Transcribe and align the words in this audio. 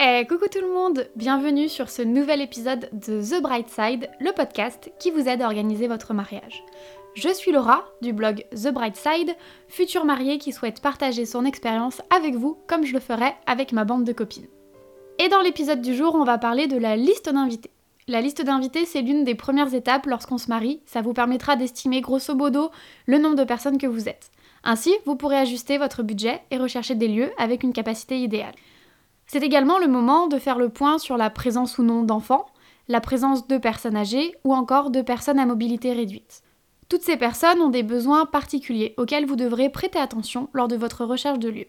Hey, 0.00 0.24
coucou 0.28 0.44
tout 0.46 0.60
le 0.60 0.72
monde, 0.72 1.08
bienvenue 1.16 1.68
sur 1.68 1.90
ce 1.90 2.02
nouvel 2.02 2.40
épisode 2.40 2.88
de 2.92 3.20
The 3.20 3.42
Bright 3.42 3.68
Side, 3.68 4.08
le 4.20 4.30
podcast 4.30 4.92
qui 5.00 5.10
vous 5.10 5.28
aide 5.28 5.42
à 5.42 5.46
organiser 5.46 5.88
votre 5.88 6.14
mariage. 6.14 6.62
Je 7.14 7.28
suis 7.34 7.50
Laura 7.50 7.84
du 8.00 8.12
blog 8.12 8.44
The 8.52 8.68
Bright 8.68 8.94
Side, 8.94 9.34
future 9.66 10.04
mariée 10.04 10.38
qui 10.38 10.52
souhaite 10.52 10.80
partager 10.80 11.24
son 11.24 11.44
expérience 11.44 12.00
avec 12.16 12.36
vous 12.36 12.56
comme 12.68 12.84
je 12.84 12.92
le 12.92 13.00
ferais 13.00 13.34
avec 13.46 13.72
ma 13.72 13.84
bande 13.84 14.04
de 14.04 14.12
copines. 14.12 14.46
Et 15.18 15.28
dans 15.28 15.40
l'épisode 15.40 15.82
du 15.82 15.96
jour, 15.96 16.14
on 16.14 16.22
va 16.22 16.38
parler 16.38 16.68
de 16.68 16.78
la 16.78 16.94
liste 16.94 17.28
d'invités. 17.28 17.72
La 18.06 18.20
liste 18.20 18.42
d'invités, 18.42 18.84
c'est 18.84 19.02
l'une 19.02 19.24
des 19.24 19.34
premières 19.34 19.74
étapes 19.74 20.06
lorsqu'on 20.06 20.38
se 20.38 20.46
marie, 20.46 20.80
ça 20.86 21.02
vous 21.02 21.12
permettra 21.12 21.56
d'estimer 21.56 22.02
grosso 22.02 22.36
modo 22.36 22.70
le 23.06 23.18
nombre 23.18 23.34
de 23.34 23.42
personnes 23.42 23.78
que 23.78 23.88
vous 23.88 24.08
êtes. 24.08 24.30
Ainsi, 24.62 24.94
vous 25.06 25.16
pourrez 25.16 25.38
ajuster 25.38 25.76
votre 25.76 26.04
budget 26.04 26.40
et 26.52 26.56
rechercher 26.56 26.94
des 26.94 27.08
lieux 27.08 27.32
avec 27.36 27.64
une 27.64 27.72
capacité 27.72 28.20
idéale. 28.20 28.54
C'est 29.30 29.42
également 29.42 29.78
le 29.78 29.88
moment 29.88 30.26
de 30.26 30.38
faire 30.38 30.58
le 30.58 30.70
point 30.70 30.96
sur 30.96 31.18
la 31.18 31.28
présence 31.28 31.76
ou 31.76 31.82
non 31.82 32.02
d'enfants, 32.02 32.46
la 32.88 33.02
présence 33.02 33.46
de 33.46 33.58
personnes 33.58 33.96
âgées 33.96 34.34
ou 34.42 34.54
encore 34.54 34.90
de 34.90 35.02
personnes 35.02 35.38
à 35.38 35.44
mobilité 35.44 35.92
réduite. 35.92 36.42
Toutes 36.88 37.02
ces 37.02 37.18
personnes 37.18 37.60
ont 37.60 37.68
des 37.68 37.82
besoins 37.82 38.24
particuliers 38.24 38.94
auxquels 38.96 39.26
vous 39.26 39.36
devrez 39.36 39.68
prêter 39.68 39.98
attention 39.98 40.48
lors 40.54 40.66
de 40.66 40.76
votre 40.76 41.04
recherche 41.04 41.38
de 41.38 41.50
lieu. 41.50 41.66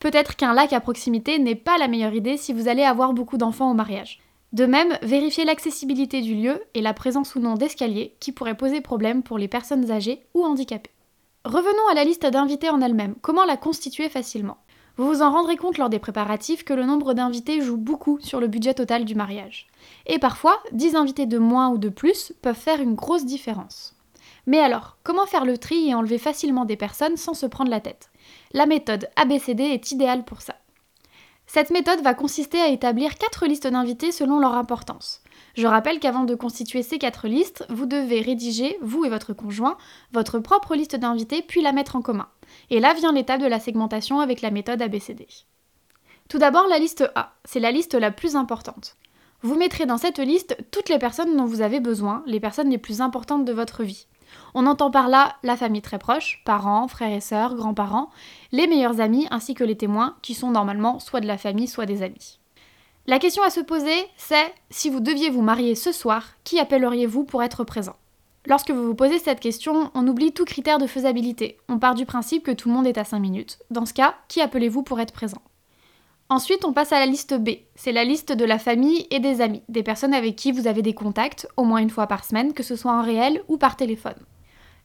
Peut-être 0.00 0.34
qu'un 0.34 0.52
lac 0.52 0.72
à 0.72 0.80
proximité 0.80 1.38
n'est 1.38 1.54
pas 1.54 1.78
la 1.78 1.86
meilleure 1.86 2.14
idée 2.14 2.36
si 2.36 2.52
vous 2.52 2.66
allez 2.66 2.82
avoir 2.82 3.12
beaucoup 3.12 3.36
d'enfants 3.36 3.70
au 3.70 3.74
mariage. 3.74 4.18
De 4.52 4.66
même, 4.66 4.98
vérifiez 5.02 5.44
l'accessibilité 5.44 6.22
du 6.22 6.34
lieu 6.34 6.60
et 6.74 6.82
la 6.82 6.92
présence 6.92 7.36
ou 7.36 7.40
non 7.40 7.54
d'escaliers 7.54 8.16
qui 8.18 8.32
pourraient 8.32 8.56
poser 8.56 8.80
problème 8.80 9.22
pour 9.22 9.38
les 9.38 9.46
personnes 9.46 9.92
âgées 9.92 10.24
ou 10.34 10.44
handicapées. 10.44 10.90
Revenons 11.44 11.88
à 11.88 11.94
la 11.94 12.02
liste 12.02 12.26
d'invités 12.26 12.68
en 12.68 12.80
elle-même. 12.80 13.14
Comment 13.22 13.44
la 13.44 13.56
constituer 13.56 14.08
facilement? 14.08 14.58
Vous 15.00 15.06
vous 15.06 15.22
en 15.22 15.30
rendrez 15.30 15.56
compte 15.56 15.78
lors 15.78 15.88
des 15.88 15.98
préparatifs 15.98 16.62
que 16.62 16.74
le 16.74 16.84
nombre 16.84 17.14
d'invités 17.14 17.62
joue 17.62 17.78
beaucoup 17.78 18.18
sur 18.20 18.38
le 18.38 18.48
budget 18.48 18.74
total 18.74 19.06
du 19.06 19.14
mariage. 19.14 19.66
Et 20.04 20.18
parfois, 20.18 20.62
10 20.72 20.94
invités 20.94 21.24
de 21.24 21.38
moins 21.38 21.70
ou 21.70 21.78
de 21.78 21.88
plus 21.88 22.34
peuvent 22.42 22.54
faire 22.54 22.82
une 22.82 22.96
grosse 22.96 23.24
différence. 23.24 23.96
Mais 24.46 24.60
alors, 24.60 24.98
comment 25.02 25.24
faire 25.24 25.46
le 25.46 25.56
tri 25.56 25.88
et 25.88 25.94
enlever 25.94 26.18
facilement 26.18 26.66
des 26.66 26.76
personnes 26.76 27.16
sans 27.16 27.32
se 27.32 27.46
prendre 27.46 27.70
la 27.70 27.80
tête? 27.80 28.10
La 28.52 28.66
méthode 28.66 29.08
ABCD 29.16 29.62
est 29.62 29.90
idéale 29.90 30.22
pour 30.22 30.42
ça. 30.42 30.56
Cette 31.46 31.70
méthode 31.70 32.02
va 32.02 32.12
consister 32.12 32.60
à 32.60 32.68
établir 32.68 33.14
4 33.14 33.46
listes 33.46 33.66
d'invités 33.66 34.12
selon 34.12 34.38
leur 34.38 34.52
importance. 34.52 35.22
Je 35.56 35.66
rappelle 35.66 35.98
qu'avant 35.98 36.24
de 36.24 36.34
constituer 36.34 36.82
ces 36.82 36.98
4 36.98 37.26
listes, 37.26 37.64
vous 37.70 37.86
devez 37.86 38.20
rédiger, 38.20 38.76
vous 38.82 39.06
et 39.06 39.08
votre 39.08 39.32
conjoint, 39.32 39.78
votre 40.12 40.40
propre 40.40 40.74
liste 40.74 40.96
d'invités 40.96 41.40
puis 41.40 41.62
la 41.62 41.72
mettre 41.72 41.96
en 41.96 42.02
commun. 42.02 42.28
Et 42.70 42.80
là 42.80 42.94
vient 42.94 43.12
l'étape 43.12 43.40
de 43.40 43.46
la 43.46 43.60
segmentation 43.60 44.20
avec 44.20 44.40
la 44.40 44.50
méthode 44.50 44.82
ABCD. 44.82 45.26
Tout 46.28 46.38
d'abord, 46.38 46.68
la 46.68 46.78
liste 46.78 47.10
A, 47.14 47.34
c'est 47.44 47.60
la 47.60 47.72
liste 47.72 47.94
la 47.94 48.10
plus 48.10 48.36
importante. 48.36 48.96
Vous 49.42 49.56
mettrez 49.56 49.86
dans 49.86 49.98
cette 49.98 50.18
liste 50.18 50.56
toutes 50.70 50.88
les 50.88 50.98
personnes 50.98 51.36
dont 51.36 51.46
vous 51.46 51.62
avez 51.62 51.80
besoin, 51.80 52.22
les 52.26 52.40
personnes 52.40 52.70
les 52.70 52.78
plus 52.78 53.00
importantes 53.00 53.44
de 53.44 53.52
votre 53.52 53.82
vie. 53.82 54.06
On 54.54 54.66
entend 54.66 54.90
par 54.90 55.08
là 55.08 55.36
la 55.42 55.56
famille 55.56 55.82
très 55.82 55.98
proche, 55.98 56.42
parents, 56.44 56.86
frères 56.88 57.12
et 57.12 57.20
sœurs, 57.20 57.54
grands-parents, 57.54 58.10
les 58.52 58.66
meilleurs 58.66 59.00
amis 59.00 59.26
ainsi 59.30 59.54
que 59.54 59.64
les 59.64 59.76
témoins 59.76 60.16
qui 60.22 60.34
sont 60.34 60.50
normalement 60.50 61.00
soit 61.00 61.20
de 61.20 61.26
la 61.26 61.38
famille, 61.38 61.68
soit 61.68 61.86
des 61.86 62.02
amis. 62.02 62.38
La 63.06 63.18
question 63.18 63.42
à 63.42 63.50
se 63.50 63.60
poser, 63.60 64.06
c'est 64.16 64.54
si 64.68 64.90
vous 64.90 65.00
deviez 65.00 65.30
vous 65.30 65.42
marier 65.42 65.74
ce 65.74 65.90
soir, 65.90 66.34
qui 66.44 66.60
appelleriez-vous 66.60 67.24
pour 67.24 67.42
être 67.42 67.64
présent? 67.64 67.96
Lorsque 68.46 68.70
vous 68.70 68.84
vous 68.84 68.94
posez 68.94 69.18
cette 69.18 69.40
question, 69.40 69.90
on 69.94 70.08
oublie 70.08 70.32
tout 70.32 70.46
critère 70.46 70.78
de 70.78 70.86
faisabilité. 70.86 71.58
On 71.68 71.78
part 71.78 71.94
du 71.94 72.06
principe 72.06 72.42
que 72.42 72.50
tout 72.50 72.68
le 72.68 72.74
monde 72.74 72.86
est 72.86 72.96
à 72.96 73.04
5 73.04 73.18
minutes. 73.18 73.58
Dans 73.70 73.84
ce 73.84 73.92
cas, 73.92 74.14
qui 74.28 74.40
appelez-vous 74.40 74.82
pour 74.82 74.98
être 74.98 75.12
présent? 75.12 75.42
Ensuite, 76.30 76.64
on 76.64 76.72
passe 76.72 76.92
à 76.92 76.98
la 76.98 77.06
liste 77.06 77.34
B. 77.34 77.50
C'est 77.74 77.92
la 77.92 78.04
liste 78.04 78.32
de 78.32 78.44
la 78.44 78.58
famille 78.58 79.06
et 79.10 79.20
des 79.20 79.42
amis, 79.42 79.62
des 79.68 79.82
personnes 79.82 80.14
avec 80.14 80.36
qui 80.36 80.52
vous 80.52 80.68
avez 80.68 80.80
des 80.80 80.94
contacts, 80.94 81.48
au 81.58 81.64
moins 81.64 81.80
une 81.80 81.90
fois 81.90 82.06
par 82.06 82.24
semaine, 82.24 82.54
que 82.54 82.62
ce 82.62 82.76
soit 82.76 82.92
en 82.92 83.02
réel 83.02 83.42
ou 83.48 83.58
par 83.58 83.76
téléphone. 83.76 84.14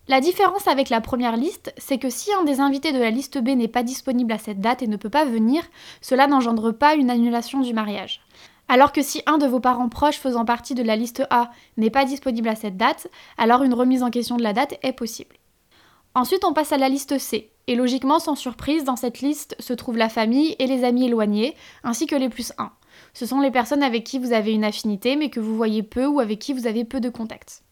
La 0.08 0.20
différence 0.20 0.68
avec 0.68 0.90
la 0.90 1.02
première 1.02 1.38
liste, 1.38 1.74
c'est 1.78 1.98
que 1.98 2.10
si 2.10 2.34
un 2.34 2.44
des 2.44 2.60
invités 2.60 2.92
de 2.92 3.00
la 3.00 3.10
liste 3.10 3.40
B 3.40 3.50
n'est 3.50 3.68
pas 3.68 3.84
disponible 3.84 4.34
à 4.34 4.38
cette 4.38 4.60
date 4.60 4.84
et 4.84 4.88
ne 4.88 4.98
peut 4.98 5.10
pas 5.10 5.26
venir, 5.26 5.64
cela 6.02 6.28
n'engendre 6.28 6.72
pas 6.72 6.96
une 6.96 7.10
annulation 7.10 7.62
du 7.62 7.74
mariage. 7.74 8.22
Alors 8.68 8.92
que 8.92 9.02
si 9.02 9.22
un 9.26 9.38
de 9.38 9.46
vos 9.46 9.60
parents 9.60 9.90
proches 9.90 10.18
faisant 10.18 10.46
partie 10.46 10.74
de 10.74 10.84
la 10.84 10.96
liste 10.96 11.24
A 11.30 11.52
n'est 11.78 11.92
pas 11.92 12.06
disponible 12.06 12.50
à 12.50 12.56
cette 12.56 12.78
date, 12.78 13.08
alors 13.38 13.64
une 13.64 13.74
remise 13.74 14.02
en 14.02 14.10
question 14.10 14.38
de 14.38 14.44
la 14.44 14.54
date 14.54 14.76
est 14.82 14.94
possible. 14.94 15.36
Ensuite, 16.16 16.46
on 16.46 16.54
passe 16.54 16.72
à 16.72 16.78
la 16.78 16.90
liste 16.90 17.18
C. 17.20 17.52
Et 17.68 17.76
logiquement, 17.76 18.20
sans 18.20 18.36
surprise, 18.36 18.84
dans 18.84 18.96
cette 18.96 19.22
liste 19.22 19.56
se 19.60 19.74
trouvent 19.74 19.98
la 19.98 20.10
famille 20.10 20.56
et 20.60 20.68
les 20.68 20.84
amis 20.84 21.06
éloignés, 21.06 21.56
ainsi 21.84 22.08
que 22.08 22.16
les 22.16 22.30
plus 22.30 22.54
1. 22.58 22.72
Ce 23.14 23.26
sont 23.26 23.40
les 23.40 23.52
personnes 23.52 23.84
avec 23.84 24.04
qui 24.04 24.20
vous 24.20 24.34
avez 24.34 24.54
une 24.54 24.64
affinité 24.64 25.16
mais 25.16 25.30
que 25.30 25.40
vous 25.40 25.56
voyez 25.56 25.84
peu 25.84 26.06
ou 26.06 26.20
avec 26.20 26.40
qui 26.40 26.54
vous 26.54 26.68
avez 26.68 26.86
peu 26.86 27.00
de 27.00 27.10
contacts. 27.10 27.64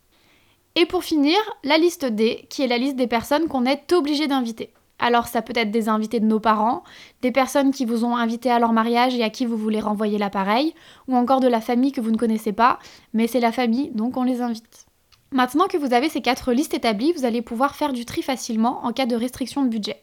Et 0.76 0.86
pour 0.86 1.04
finir, 1.04 1.38
la 1.64 1.78
liste 1.78 2.06
D, 2.06 2.48
qui 2.50 2.64
est 2.64 2.68
la 2.68 2.78
liste 2.78 2.96
des 2.96 3.08
personnes 3.08 3.48
qu'on 3.48 3.66
est 3.66 3.94
obligé 3.94 4.28
d'inviter. 4.28 4.74
Alors 5.06 5.28
ça 5.28 5.42
peut 5.42 5.52
être 5.58 5.70
des 5.70 5.90
invités 5.90 6.22
de 6.22 6.26
nos 6.26 6.40
parents, 6.40 6.82
des 7.22 7.34
personnes 7.34 7.74
qui 7.74 7.84
vous 7.84 8.06
ont 8.06 8.16
invité 8.16 8.50
à 8.50 8.58
leur 8.58 8.72
mariage 8.72 9.14
et 9.16 9.22
à 9.22 9.30
qui 9.30 9.46
vous 9.46 9.58
voulez 9.58 9.82
renvoyer 9.82 10.18
l'appareil, 10.18 10.74
ou 11.10 11.18
encore 11.18 11.42
de 11.42 11.48
la 11.50 11.60
famille 11.60 11.92
que 11.92 12.00
vous 12.00 12.10
ne 12.10 12.16
connaissez 12.16 12.54
pas, 12.54 12.80
mais 13.12 13.28
c'est 13.28 13.42
la 13.42 13.52
famille, 13.52 13.92
donc 13.94 14.16
on 14.16 14.24
les 14.24 14.42
invite. 14.42 14.86
Maintenant 15.34 15.68
que 15.68 15.76
vous 15.76 15.94
avez 15.94 16.08
ces 16.08 16.22
quatre 16.22 16.54
listes 16.54 16.74
établies, 16.74 17.12
vous 17.12 17.26
allez 17.26 17.42
pouvoir 17.42 17.76
faire 17.76 17.92
du 17.92 18.06
tri 18.06 18.22
facilement 18.22 18.86
en 18.86 18.94
cas 18.94 19.06
de 19.06 19.18
restriction 19.18 19.62
de 19.64 19.68
budget. 19.68 20.02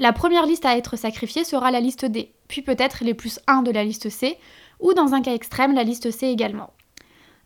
La 0.00 0.12
première 0.12 0.46
liste 0.46 0.66
à 0.66 0.76
être 0.76 0.96
sacrifiée 0.96 1.44
sera 1.44 1.70
la 1.70 1.78
liste 1.78 2.04
D, 2.04 2.32
puis 2.48 2.62
peut-être 2.62 3.04
les 3.04 3.14
plus 3.14 3.38
1 3.46 3.62
de 3.62 3.70
la 3.70 3.84
liste 3.84 4.08
C, 4.08 4.38
ou 4.80 4.92
dans 4.92 5.14
un 5.14 5.22
cas 5.22 5.34
extrême, 5.34 5.72
la 5.72 5.84
liste 5.84 6.10
C 6.10 6.26
également. 6.26 6.70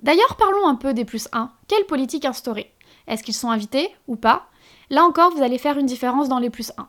D'ailleurs, 0.03 0.37
parlons 0.37 0.67
un 0.67 0.77
peu 0.77 0.95
des 0.95 1.05
plus 1.05 1.29
1. 1.33 1.53
Quelle 1.69 1.85
politique 1.85 2.25
instaurer? 2.25 2.73
Est-ce 3.07 3.23
qu'ils 3.23 3.35
sont 3.35 3.51
invités 3.51 3.91
ou 4.09 4.17
pas? 4.17 4.49
Là 4.91 5.05
encore, 5.05 5.33
vous 5.33 5.43
allez 5.43 5.59
faire 5.59 5.79
une 5.79 5.87
différence 5.87 6.29
dans 6.29 6.39
les 6.39 6.51
plus 6.51 6.73
1. 6.77 6.89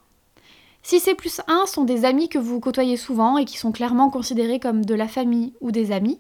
Si 0.84 1.00
ces 1.00 1.16
plus 1.16 1.42
1 1.48 1.66
sont 1.66 1.84
des 1.84 2.06
amis 2.06 2.30
que 2.30 2.38
vous 2.38 2.60
côtoyez 2.60 2.96
souvent 2.96 3.38
et 3.38 3.46
qui 3.46 3.58
sont 3.58 3.72
clairement 3.72 4.10
considérés 4.10 4.60
comme 4.60 4.86
de 4.86 4.96
la 4.96 5.08
famille 5.08 5.54
ou 5.60 5.72
des 5.72 5.92
amis, 5.92 6.20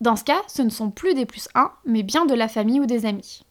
dans 0.00 0.16
ce 0.16 0.24
cas, 0.24 0.42
ce 0.46 0.62
ne 0.62 0.70
sont 0.70 0.90
plus 0.90 1.14
des 1.14 1.26
plus 1.26 1.48
1, 1.54 1.70
mais 1.84 2.02
bien 2.02 2.26
de 2.26 2.34
la 2.34 2.48
famille 2.48 2.80
ou 2.80 2.86
des 2.86 3.06
amis. 3.06 3.42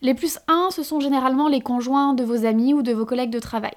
Les 0.00 0.14
plus 0.14 0.38
1, 0.48 0.70
ce 0.70 0.82
sont 0.82 1.00
généralement 1.00 1.48
les 1.48 1.60
conjoints 1.60 2.14
de 2.14 2.24
vos 2.24 2.46
amis 2.46 2.74
ou 2.74 2.82
de 2.82 2.92
vos 2.92 3.06
collègues 3.06 3.30
de 3.30 3.38
travail. 3.38 3.74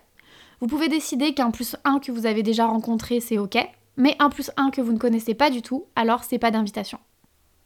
Vous 0.60 0.68
pouvez 0.68 0.88
décider 0.88 1.34
qu'un 1.34 1.52
plus 1.52 1.76
1 1.84 2.00
que 2.00 2.12
vous 2.12 2.26
avez 2.26 2.42
déjà 2.42 2.66
rencontré, 2.66 3.20
c'est 3.20 3.38
ok, 3.38 3.58
mais 3.98 4.16
un 4.20 4.30
plus 4.30 4.52
1 4.58 4.72
que 4.72 4.82
vous 4.82 4.94
ne 4.94 4.98
connaissez 4.98 5.36
pas 5.36 5.50
du 5.50 5.62
tout, 5.62 5.86
alors 5.96 6.24
c'est 6.24 6.40
pas 6.40 6.52
d'invitation. 6.52 7.00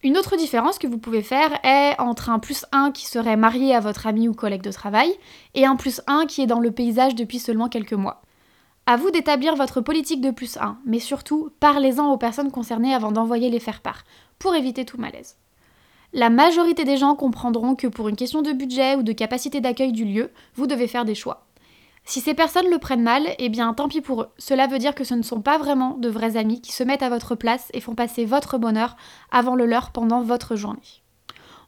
Une 0.04 0.18
autre 0.18 0.36
différence 0.36 0.80
que 0.80 0.88
vous 0.88 0.98
pouvez 0.98 1.22
faire 1.22 1.60
est 1.64 1.94
entre 2.00 2.32
un 2.32 2.40
plus 2.40 2.66
1 2.72 2.92
qui 2.92 3.06
serait 3.06 3.38
marié 3.38 3.76
à 3.76 3.80
votre 3.80 4.08
ami 4.08 4.28
ou 4.28 4.34
collègue 4.34 4.64
de 4.64 4.72
travail 4.72 5.14
et 5.54 5.66
un 5.66 5.76
plus 5.76 6.02
1 6.08 6.26
qui 6.26 6.42
est 6.42 6.48
dans 6.48 6.60
le 6.60 6.72
paysage 6.72 7.14
depuis 7.14 7.38
seulement 7.38 7.70
quelques 7.70 7.94
mois. 7.94 8.24
À 8.88 8.98
vous 8.98 9.12
d'établir 9.12 9.56
votre 9.56 9.80
politique 9.80 10.22
de 10.22 10.32
plus 10.32 10.58
1, 10.58 10.80
mais 10.88 10.98
surtout 10.98 11.52
parlez-en 11.60 12.12
aux 12.12 12.18
personnes 12.18 12.50
concernées 12.50 12.96
avant 12.96 13.12
d'envoyer 13.12 13.52
les 13.52 13.60
faire-part, 13.60 14.04
pour 14.40 14.56
éviter 14.56 14.86
tout 14.86 14.98
malaise. 14.98 15.38
La 16.14 16.32
majorité 16.32 16.84
des 16.84 16.98
gens 16.98 17.16
comprendront 17.16 17.76
que 17.76 17.86
pour 17.86 18.10
une 18.10 18.16
question 18.16 18.42
de 18.42 18.54
budget 18.54 18.96
ou 18.96 19.04
de 19.04 19.14
capacité 19.14 19.62
d'accueil 19.62 19.92
du 19.92 20.04
lieu, 20.04 20.32
vous 20.56 20.66
devez 20.66 20.88
faire 20.88 21.06
des 21.06 21.16
choix. 21.16 21.46
Si 22.04 22.20
ces 22.20 22.34
personnes 22.34 22.70
le 22.70 22.78
prennent 22.78 23.04
mal, 23.04 23.24
eh 23.38 23.50
bien 23.50 23.74
tant 23.74 23.88
pis 23.88 24.02
pour 24.02 24.24
eux. 24.24 24.30
Cela 24.38 24.68
veut 24.68 24.80
dire 24.80 24.96
que 24.96 25.04
ce 25.04 25.14
ne 25.14 25.22
sont 25.22 25.42
pas 25.42 25.58
vraiment 25.58 25.98
de 25.98 26.10
vrais 26.10 26.36
amis 26.36 26.62
qui 26.62 26.72
se 26.72 26.84
mettent 26.84 27.04
à 27.04 27.10
votre 27.10 27.36
place 27.36 27.70
et 27.74 27.80
font 27.80 27.96
passer 27.96 28.26
votre 28.26 28.58
bonheur 28.58 28.98
avant 29.32 29.56
le 29.56 29.66
leur 29.66 29.92
pendant 29.92 30.22
votre 30.22 30.56
journée. 30.56 31.02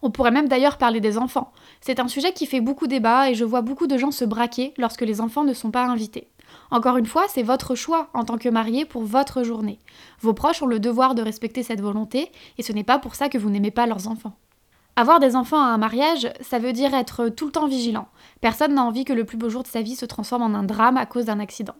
On 0.02 0.12
pourrait 0.12 0.32
même 0.32 0.50
d'ailleurs 0.50 0.78
parler 0.78 1.00
des 1.00 1.18
enfants. 1.18 1.54
C'est 1.80 2.02
un 2.02 2.10
sujet 2.10 2.34
qui 2.34 2.46
fait 2.46 2.60
beaucoup 2.60 2.88
débat 2.88 3.30
et 3.30 3.36
je 3.36 3.46
vois 3.46 3.62
beaucoup 3.62 3.88
de 3.88 3.98
gens 3.98 4.12
se 4.12 4.26
braquer 4.26 4.74
lorsque 4.78 5.02
les 5.02 5.22
enfants 5.22 5.46
ne 5.46 5.54
sont 5.54 5.72
pas 5.72 5.86
invités. 5.86 6.28
Encore 6.72 6.98
une 6.98 7.06
fois, 7.06 7.24
c'est 7.30 7.42
votre 7.42 7.74
choix 7.74 8.10
en 8.14 8.26
tant 8.26 8.38
que 8.38 8.50
marié 8.50 8.84
pour 8.84 9.04
votre 9.04 9.44
journée. 9.44 9.80
Vos 10.20 10.34
proches 10.34 10.62
ont 10.62 10.68
le 10.68 10.80
devoir 10.80 11.16
de 11.16 11.22
respecter 11.22 11.64
cette 11.64 11.82
volonté 11.82 12.32
et 12.58 12.64
ce 12.64 12.74
n'est 12.74 12.84
pas 12.84 13.00
pour 13.00 13.16
ça 13.16 13.30
que 13.30 13.38
vous 13.38 13.50
n'aimez 13.50 13.72
pas 13.72 13.88
leurs 13.88 14.10
enfants. 14.10 14.36
Avoir 14.96 15.20
des 15.20 15.36
enfants 15.36 15.60
à 15.60 15.70
un 15.70 15.78
mariage, 15.78 16.32
ça 16.42 16.60
veut 16.60 16.72
dire 16.72 16.94
être 16.94 17.30
tout 17.30 17.48
le 17.48 17.52
temps 17.52 17.68
vigilant. 17.68 18.08
Personne 18.42 18.76
n'a 18.76 18.84
envie 18.84 19.06
que 19.06 19.14
le 19.14 19.26
plus 19.26 19.38
beau 19.38 19.50
jour 19.50 19.64
de 19.64 19.68
sa 19.68 19.82
vie 19.82 19.96
se 19.96 20.06
transforme 20.06 20.44
en 20.44 20.58
un 20.58 20.64
drame 20.64 20.98
à 20.98 21.08
cause 21.08 21.26
d'un 21.26 21.40
accident. 21.40 21.74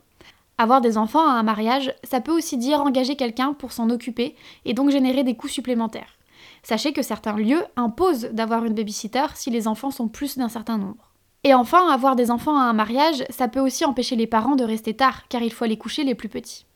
Avoir 0.58 0.80
des 0.80 0.98
enfants 0.98 1.24
à 1.24 1.32
un 1.32 1.44
mariage, 1.44 1.94
ça 2.02 2.20
peut 2.20 2.36
aussi 2.36 2.56
dire 2.56 2.80
engager 2.80 3.14
quelqu'un 3.14 3.52
pour 3.52 3.70
s'en 3.70 3.88
occuper 3.90 4.34
et 4.64 4.74
donc 4.74 4.90
générer 4.90 5.22
des 5.22 5.36
coûts 5.36 5.48
supplémentaires. 5.48 6.18
Sachez 6.64 6.92
que 6.92 7.02
certains 7.02 7.36
lieux 7.36 7.64
imposent 7.76 8.30
d'avoir 8.32 8.64
une 8.64 8.74
babysitter 8.74 9.26
si 9.34 9.50
les 9.50 9.68
enfants 9.68 9.92
sont 9.92 10.08
plus 10.08 10.36
d'un 10.36 10.48
certain 10.48 10.78
nombre. 10.78 11.12
Et 11.44 11.54
enfin, 11.54 11.88
avoir 11.90 12.16
des 12.16 12.32
enfants 12.32 12.58
à 12.58 12.64
un 12.64 12.72
mariage, 12.72 13.24
ça 13.30 13.46
peut 13.46 13.60
aussi 13.60 13.84
empêcher 13.84 14.16
les 14.16 14.26
parents 14.26 14.56
de 14.56 14.64
rester 14.64 14.94
tard, 14.94 15.28
car 15.28 15.42
il 15.42 15.52
faut 15.52 15.64
aller 15.64 15.78
coucher 15.78 16.02
les 16.02 16.14
plus 16.14 16.28
petits. 16.28 16.66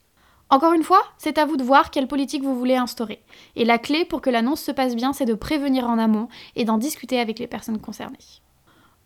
Encore 0.51 0.73
une 0.73 0.83
fois, 0.83 1.03
c'est 1.19 1.37
à 1.37 1.45
vous 1.45 1.59
de 1.59 1.63
voir 1.63 1.91
quelle 1.91 2.09
politique 2.09 2.43
vous 2.43 2.59
voulez 2.59 2.77
instaurer. 2.77 3.23
Et 3.55 3.67
la 3.67 3.79
clé 3.79 4.07
pour 4.07 4.23
que 4.23 4.31
l'annonce 4.31 4.63
se 4.63 4.73
passe 4.73 4.97
bien, 4.97 5.13
c'est 5.13 5.27
de 5.27 5.35
prévenir 5.35 5.87
en 5.87 5.99
amont 5.99 6.29
et 6.57 6.65
d'en 6.65 6.79
discuter 6.79 7.21
avec 7.21 7.39
les 7.39 7.47
personnes 7.47 7.81
concernées. 7.81 8.17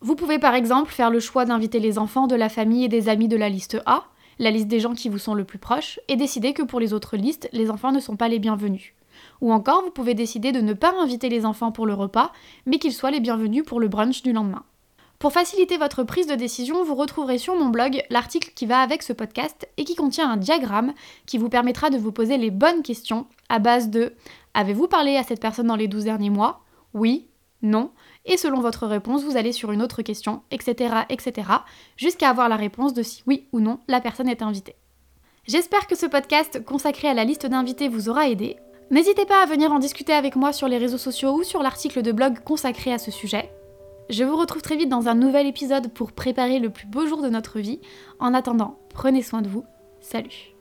Vous 0.01 0.15
pouvez 0.15 0.39
par 0.39 0.55
exemple 0.55 0.93
faire 0.93 1.11
le 1.11 1.19
choix 1.19 1.45
d'inviter 1.45 1.81
les 1.81 1.99
enfants 1.99 2.29
de 2.29 2.37
la 2.37 2.49
famille 2.49 2.85
et 2.85 2.89
des 2.89 3.09
amis 3.09 3.27
de 3.27 3.37
la 3.37 3.49
liste 3.49 3.79
A, 3.87 4.05
la 4.39 4.53
liste 4.53 4.69
des 4.69 4.79
gens 4.79 4.95
qui 4.95 5.09
vous 5.09 5.19
sont 5.19 5.35
le 5.35 5.45
plus 5.45 5.59
proches, 5.59 5.99
et 6.07 6.17
décider 6.17 6.53
que 6.53 6.63
pour 6.63 6.79
les 6.79 6.93
autres 6.93 7.17
listes, 7.17 7.49
les 7.53 7.71
enfants 7.71 7.93
ne 7.93 8.01
sont 8.01 8.17
pas 8.17 8.29
les 8.29 8.39
bienvenus. 8.39 8.95
Ou 9.41 9.53
encore, 9.53 9.83
vous 9.83 9.91
pouvez 9.91 10.15
décider 10.15 10.53
de 10.53 10.61
ne 10.61 10.75
pas 10.75 10.95
inviter 11.01 11.29
les 11.29 11.45
enfants 11.45 11.73
pour 11.73 11.87
le 11.87 11.95
repas, 11.95 12.33
mais 12.67 12.79
qu'ils 12.79 12.93
soient 12.93 13.11
les 13.11 13.21
bienvenus 13.21 13.65
pour 13.65 13.81
le 13.81 13.89
brunch 13.89 14.23
du 14.23 14.33
lendemain. 14.33 14.65
Pour 15.23 15.33
faciliter 15.33 15.77
votre 15.77 16.03
prise 16.03 16.27
de 16.27 16.35
décision, 16.35 16.83
vous 16.83 16.97
retrouverez 16.97 17.39
sur 17.39 17.55
mon 17.55 17.69
blog 17.69 18.03
l'article 18.11 18.51
qui 18.57 18.67
va 18.67 18.81
avec 18.81 19.05
ce 19.05 19.13
podcast 19.13 19.69
et 19.77 19.85
qui 19.85 19.95
contient 19.95 20.29
un 20.29 20.37
diagramme 20.37 20.95
qui 21.27 21.39
vous 21.39 21.49
permettra 21.49 21.91
de 21.91 21.97
vous 21.97 22.11
poser 22.11 22.39
les 22.39 22.51
bonnes 22.51 22.83
questions 22.83 23.27
à 23.49 23.61
base 23.61 23.89
de 23.89 24.15
Avez-vous 24.55 24.89
parlé 24.89 25.17
à 25.17 25.23
cette 25.23 25.41
personne 25.41 25.69
dans 25.69 25.77
les 25.77 25.87
12 25.87 26.03
derniers 26.03 26.29
mois? 26.29 26.65
Oui 26.93 27.29
Non 27.63 27.93
Et 28.25 28.37
selon 28.37 28.61
votre 28.61 28.85
réponse, 28.89 29.23
vous 29.23 29.37
allez 29.37 29.53
sur 29.53 29.71
une 29.71 29.81
autre 29.81 30.03
question, 30.03 30.43
etc. 30.51 30.93
etc. 31.09 31.49
jusqu'à 31.97 32.29
avoir 32.29 32.49
la 32.49 32.57
réponse 32.57 32.93
de 32.93 33.05
si 33.05 33.23
oui 33.29 33.47
ou 33.53 33.61
non 33.61 33.79
la 33.87 34.01
personne 34.01 34.29
est 34.29 34.43
invitée. 34.43 34.75
J'espère 35.47 35.87
que 35.87 35.95
ce 35.95 36.07
podcast 36.07 36.65
consacré 36.65 37.07
à 37.07 37.15
la 37.15 37.23
liste 37.23 37.47
d'invités 37.47 37.89
vous 37.89 38.09
aura 38.09 38.29
aidé. 38.29 38.57
N'hésitez 38.91 39.25
pas 39.25 39.41
à 39.41 39.47
venir 39.47 39.71
en 39.71 39.79
discuter 39.79 40.15
avec 40.15 40.35
moi 40.35 40.53
sur 40.53 40.67
les 40.67 40.79
réseaux 40.79 40.99
sociaux 40.99 41.37
ou 41.37 41.45
sur 41.45 41.63
l'article 41.63 42.03
de 42.03 42.11
blog 42.11 42.41
consacré 42.41 42.93
à 42.93 42.99
ce 42.99 43.13
sujet. 43.13 43.53
Je 44.11 44.25
vous 44.25 44.37
retrouve 44.37 44.63
très 44.63 44.77
vite 44.77 44.89
dans 44.89 45.09
un 45.09 45.15
nouvel 45.15 45.47
épisode 45.47 45.93
pour 45.93 46.13
préparer 46.13 46.59
le 46.59 46.71
plus 46.71 46.87
beau 46.87 47.07
jour 47.07 47.23
de 47.23 47.29
notre 47.29 47.61
vie. 47.61 47.81
En 48.19 48.35
attendant, 48.35 48.79
prenez 48.91 49.23
soin 49.23 49.43
de 49.43 49.49
vous. 49.49 49.65
Salut 50.01 50.52